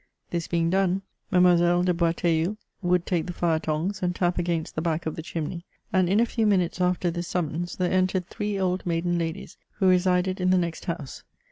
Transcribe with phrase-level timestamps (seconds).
[0.31, 1.03] This being done.
[1.29, 1.93] Mademoiselle 60 MEMOIRS OF de
[2.33, 5.61] Boisteilleul would take the fire tongs, and tap against the back of the chimneyy
[5.93, 9.57] and in a few minutes after this sum mons, there entered three old maiden ladies
[9.73, 11.21] who resided in the next house.